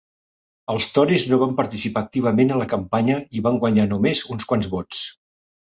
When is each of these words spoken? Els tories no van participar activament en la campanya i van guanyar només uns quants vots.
Els 0.73 0.87
tories 0.95 1.25
no 1.33 1.39
van 1.43 1.53
participar 1.61 2.03
activament 2.07 2.55
en 2.57 2.59
la 2.63 2.69
campanya 2.75 3.21
i 3.41 3.47
van 3.51 3.61
guanyar 3.67 3.89
només 3.95 4.27
uns 4.37 4.53
quants 4.53 4.73
vots. 4.77 5.09